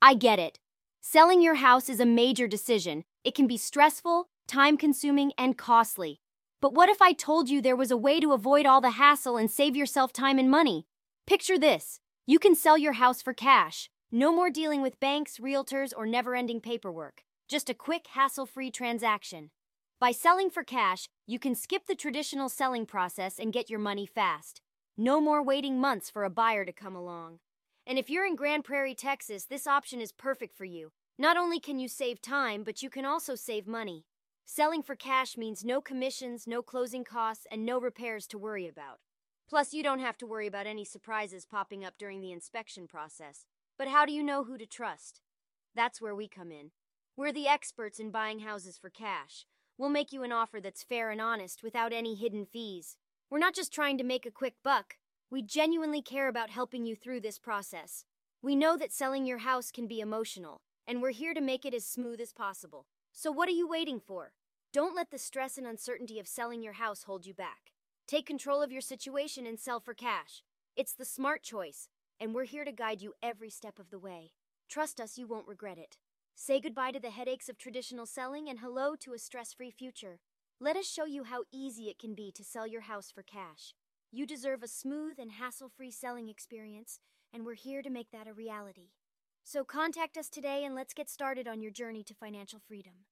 [0.00, 0.60] I get it.
[1.00, 3.02] Selling your house is a major decision.
[3.24, 6.20] It can be stressful, time consuming, and costly.
[6.60, 9.36] But what if I told you there was a way to avoid all the hassle
[9.36, 10.86] and save yourself time and money?
[11.26, 13.90] Picture this you can sell your house for cash.
[14.12, 17.24] No more dealing with banks, realtors, or never ending paperwork.
[17.48, 19.50] Just a quick, hassle free transaction.
[19.98, 24.06] By selling for cash, you can skip the traditional selling process and get your money
[24.06, 24.60] fast.
[24.96, 27.40] No more waiting months for a buyer to come along.
[27.88, 30.92] And if you're in Grand Prairie, Texas, this option is perfect for you.
[31.18, 34.04] Not only can you save time, but you can also save money.
[34.44, 38.98] Selling for cash means no commissions, no closing costs, and no repairs to worry about.
[39.48, 43.46] Plus, you don't have to worry about any surprises popping up during the inspection process.
[43.78, 45.22] But how do you know who to trust?
[45.74, 46.72] That's where we come in.
[47.16, 49.46] We're the experts in buying houses for cash.
[49.78, 52.98] We'll make you an offer that's fair and honest without any hidden fees.
[53.30, 54.96] We're not just trying to make a quick buck.
[55.30, 58.06] We genuinely care about helping you through this process.
[58.40, 61.74] We know that selling your house can be emotional, and we're here to make it
[61.74, 62.86] as smooth as possible.
[63.12, 64.32] So what are you waiting for?
[64.72, 67.72] Don't let the stress and uncertainty of selling your house hold you back.
[68.06, 70.42] Take control of your situation and sell for cash.
[70.76, 74.32] It's the smart choice, and we're here to guide you every step of the way.
[74.66, 75.98] Trust us, you won't regret it.
[76.34, 80.20] Say goodbye to the headaches of traditional selling and hello to a stress free future.
[80.58, 83.74] Let us show you how easy it can be to sell your house for cash.
[84.10, 86.98] You deserve a smooth and hassle free selling experience,
[87.30, 88.88] and we're here to make that a reality.
[89.44, 93.04] So contact us today and let's get started on your journey to financial freedom.